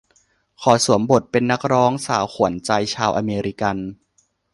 [0.61, 3.77] ขอสวมบทเป็นนักร้องสาวขวัญใจชาวอเมริกัน